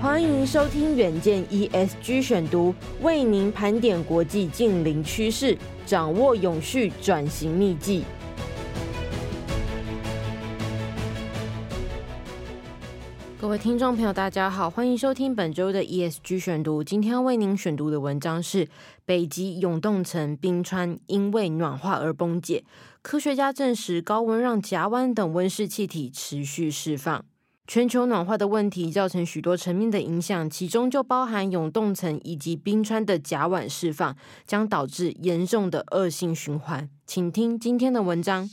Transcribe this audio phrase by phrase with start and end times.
[0.00, 5.54] 欢迎收听远见 ESG 选读，为您盘点国际近邻趋势，
[5.84, 8.02] 掌握永续转型秘技。
[13.38, 16.82] 各位听众朋友，大家好，欢迎收听本周的 ESG 选读。
[16.82, 18.68] 今天要为您选读的文章是：
[19.04, 22.64] 北极永冻层冰川因为暖化而崩解，
[23.02, 27.26] 科学家证实高温让甲烷等温室气体持续释放。
[27.66, 36.88] 全球暖化的问题造成许多层面的影响，其中就包含永冻层以及冰川的甲烷释放，将导致严重的恶性循环。
[37.06, 38.50] 请听今天的文章。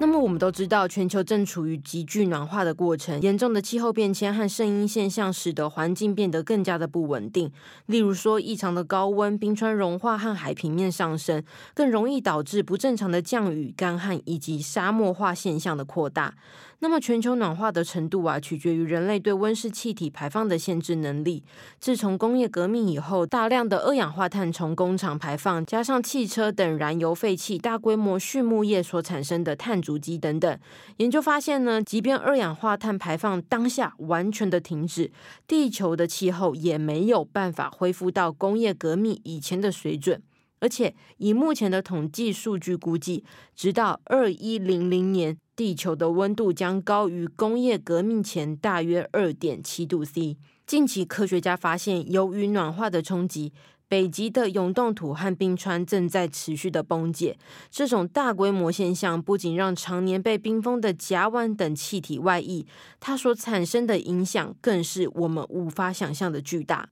[0.00, 7.50] 那么我们都知道，全球正处于急剧暖化的过程，严重的气候变迁和声音现象使得环境变得更加的不稳定。
[7.86, 11.42] 例如说，异常的高温、冰川融化和海平面上升，
[11.74, 16.34] 更容易导致不正常的降雨、干旱以及沙漠化现象的扩大。
[16.80, 21.42] 那么，全球暖化的程度啊，取决于人类对温室气体排放的限制能力。
[21.80, 30.58] 自从工业革命以后，大量的二氧化碳从工厂排放，加上汽车等燃油废气、大规模畜牧业所产生的碳足迹等等，
[30.98, 35.10] 研究发现呢，即便二氧化碳排放当下完全的停止，
[35.48, 40.22] 地球的气候也没有办法恢复到工业革命以前的水准。
[40.60, 43.24] 而且，以目前的统计数据估计，
[43.56, 45.36] 直到二一零零年。
[45.58, 50.36] 地球的温度将高于工业革命前大约二点七度 C。
[50.64, 53.52] 近期科学家发现，由于暖化的冲击，
[53.88, 57.36] 北极的永冻土和冰川正在持续的崩解。
[57.72, 62.64] 这种大规模现象不仅让常年被冰封的甲烷等气体外溢，
[63.00, 66.90] 它所产生的影响更是我们无法想象的巨大。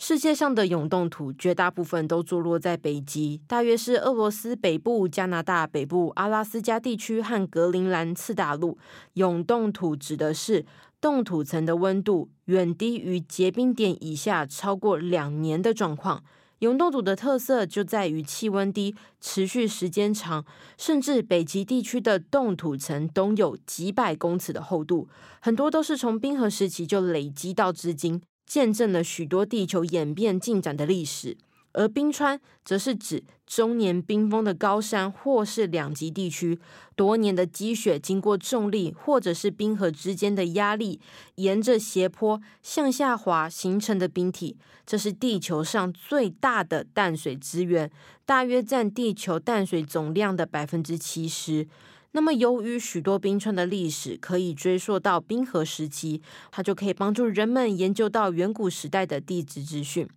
[0.00, 8.78] 世界上的永冻土绝大部分都坐落在北极，大约是俄罗斯北部、加拿大北部、阿拉斯加地区和格陵兰次大陆。
[9.14, 10.64] 永冻土指的是
[11.00, 16.22] 冻土层的温度远低于结冰点以下超过两年的状况。
[16.60, 20.44] 永冻土的特色就在于气温低、持续时间长，
[20.76, 25.08] 甚至北极地区的冻土层都有几百公尺的厚度，
[25.40, 28.22] 很多都是从冰河时期就累积到至今。
[28.48, 31.36] 见证了许多地球演变进展的历史，
[31.72, 36.58] 而冰川则是指终年冰封的高山或是两极地区，
[36.96, 40.98] 多年的积雪经过重力或者是冰河之间的压力，
[41.34, 44.56] 沿着斜坡向下滑形成的冰体。
[44.86, 47.90] 这是地球上最大的淡水资源，
[48.24, 51.68] 大约占地球淡水总量的百分之七十。
[52.12, 60.08] 那么，由于许多冰川的历史可以追溯到冰河时期，它就可以帮助人们研究到远古时代的地质资讯。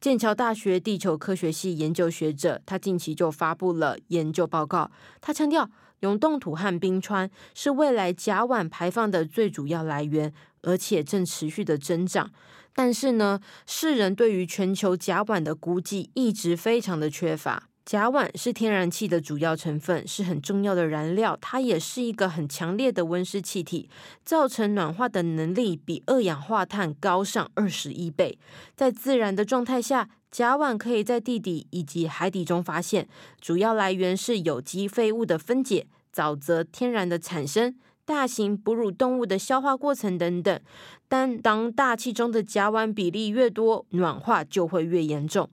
[0.00, 4.90] 剑桥大学地球科学系研究学者，他近期就发布了研究报告。
[5.20, 5.70] 他强调，
[6.00, 12.30] 永冻土和冰川是未来甲烷排放的最主要来源，而且正持续的增长。
[12.74, 17.69] 但是呢，世人对于全球甲烷的估计一直非常的缺乏。
[17.90, 21.36] 甲烷是天然气的主要成分，是很重要的燃料。
[21.40, 23.90] 它也是一个很强烈的温室气体，
[24.24, 28.38] 造成暖化的能力比二氧化碳高上二十一倍。
[28.76, 33.08] 在自然的状态下，甲烷可以在地底以及海底中发现，
[33.40, 40.60] 主要来源是有机废物的分解、沼泽天然的产生、大型哺乳动物的消化过程等等。
[41.08, 45.50] 但当大气中的甲烷比例越多，暖化就会越严重。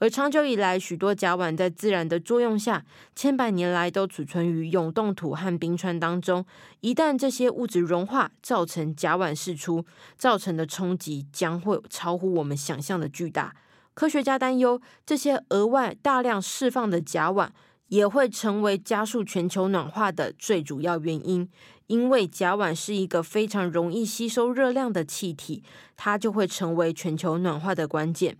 [0.00, 2.82] 而长久以来，许多甲烷在自然的作用下，
[3.14, 6.42] 千百年来都储存于永冻土和冰川当中。
[6.80, 9.84] 一旦这些物质融化，造成甲烷释出，
[10.16, 13.54] 造成的冲击将会超乎我们想象的巨大。
[13.92, 17.50] 科学家担忧，这些额外大量释放的甲烷
[17.88, 21.46] 也会成为加速全球暖化的最主要原因，
[21.88, 25.62] 因为甲烷是一个非常容易吸收热量的气体，
[25.98, 28.38] 它就会成为全球暖化的关键。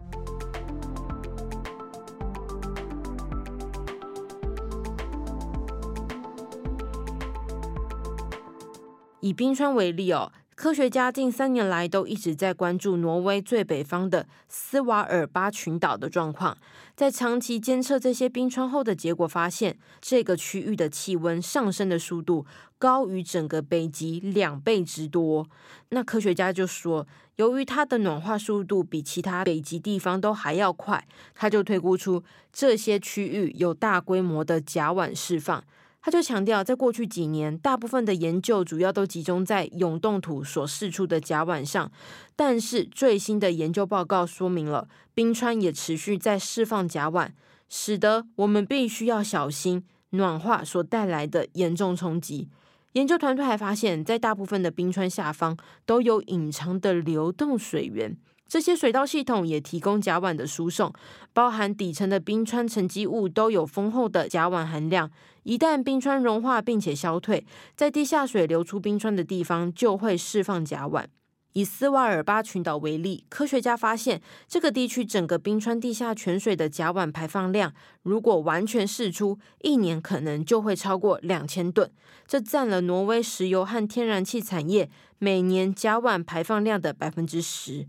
[9.31, 16.59] 以冰川为例哦，科学家近三年来都一直在关注挪威最北方的斯瓦尔巴群岛的状况。
[16.97, 22.45] 在长期监测这些冰川后的结果发现，这个区域的气温上升的速度
[22.77, 25.47] 高于整个北极两倍之多。
[25.91, 27.07] 那科学家就说，
[27.37, 31.07] 由于它的暖化速度比其他北极地方都还要快，
[31.37, 35.63] 他就推估出这些区域有大规模的甲烷释放。
[36.03, 41.93] 他就强调，在过去几年，大部分的研究主要都集中在永冻土所释出的甲烷上，
[42.35, 47.31] 但是最新的研究报告说明了，冰川也持续在释放甲烷，
[47.69, 52.49] 使得我们必须要小心暖化所带来的严重冲击。
[52.95, 58.17] 研究团队还发现，在大部分的冰川下方都有隐藏的流动水源。
[58.51, 60.93] 这些水道系统也提供甲烷的输送，
[61.33, 65.09] 包含底层的冰川沉积物都有丰厚的甲烷含量。
[65.45, 71.05] 一旦冰川融化并且消退，在地下水流出冰川的地方就会释放甲烷。
[71.53, 77.73] 以斯瓦尔巴群岛为例，科学家发现这个地区整个冰川地下泉水的甲烷排放量，
[78.03, 81.89] 如果完全释出，一年可能就会超过两千吨，
[82.27, 87.87] 这占了挪威石油和天然气产业每年甲烷排放量的百分之十。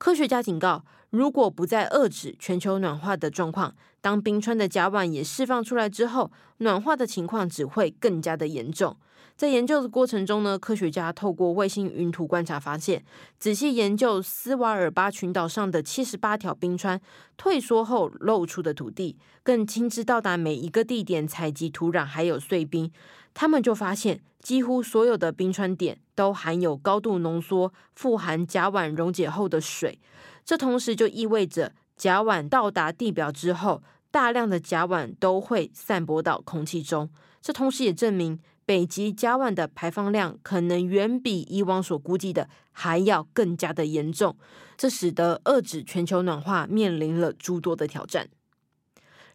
[0.00, 8.96] 科学家警告，如果不再遏制全球暖化的状况，当冰川的甲烷也释放出来之后，暖化的情况只会更加的严重。
[9.36, 13.02] 在研究的过程中呢，科学家透过卫星云图观察发现，
[13.38, 17.00] 仔细研究斯瓦尔巴群岛上的七十八条冰川
[17.36, 22.92] 退缩后露出的土地，更亲自到达每一个地点采集土壤还有碎冰，
[23.34, 24.20] 他们就发现。
[24.40, 29.98] 几乎所有的冰川点都含有高度浓缩、富含甲烷溶解后的水，
[30.44, 37.10] 这同时就意味着甲烷到达地表之后，大量的甲烷都会散播到空气中。
[37.40, 44.36] 这同时也证明北极甲烷的排放量可能远比以往所估计的还要更加的严重，
[44.76, 48.28] 这使得遏制全球暖化面临了诸多的挑战。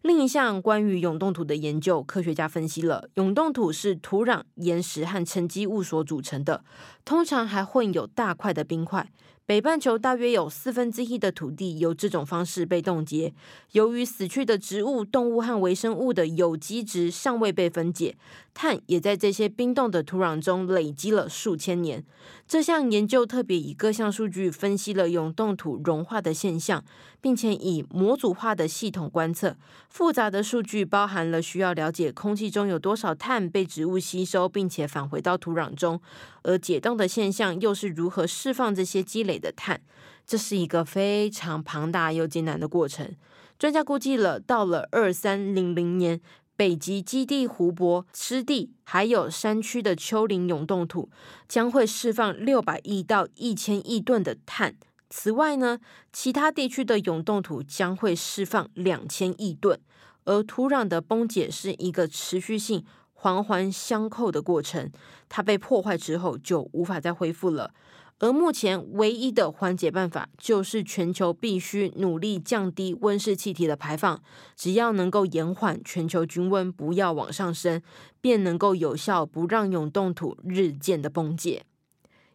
[0.02, 6.64] 另一项关于永冻土的研究，科学家分析了永冻土是土壤、岩石和沉积物所组成的，
[7.04, 9.10] 通常还混有大块的冰块。
[9.46, 13.32] 北半球大约有四分之一的土地由这种方式被冻结。
[13.70, 18.16] 由于死去的植物、动物和微生物的有机质尚未被分解，
[18.52, 22.04] 碳也在这些冰冻的土壤中累积了数千年。
[22.48, 26.84] 这项研究特别以各项数据分析了永冻土融化的现象，
[27.20, 29.56] 并且以模组化的系统观测。
[29.88, 36.00] 复杂的数据包含了需要了解空气中有多少碳被植物吸收，并且返回到土壤中。
[36.42, 39.80] 而解冻的现象又是如何释放这些积累的碳？
[40.26, 43.14] 这是一个非常庞大又艰难的过程。
[43.58, 46.20] 专家估计了，到了二三零零年，
[46.56, 51.08] 北极基地湖泊、湿地还有山区的丘陵永冻土
[51.48, 54.76] 将会释放六百亿到一千亿吨的碳。
[55.08, 55.78] 此外呢，
[56.12, 59.78] 其他地区的永冻土将会释放两千亿吨。
[60.24, 62.84] 而土壤的崩解是一个持续性。
[63.18, 64.92] 环环相扣的过程，
[65.28, 67.72] 它被破坏之后就无法再恢复了。
[68.18, 74.20] 而目前唯一的缓解办法，就是全球必须努力降低温室气体的排放。
[74.56, 77.82] 只要能够延缓全球均温不要往上升，
[78.20, 81.64] 便能够有效不让永冻土日渐的崩解。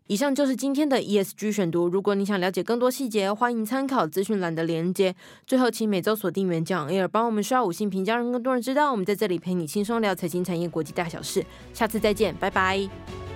[0.07, 1.87] 以上就是今天的 ESG 选读。
[1.87, 5.15] 如果你想了解更多细节，欢迎参考资讯栏的连接。
[5.47, 11.45] 最后，请每周锁定元讲 Air，帮我们刷五星评价，让更多人知道我们在这里陪你轻松聊财经产业国际大小事。
[11.73, 13.30] 下次再见，拜拜。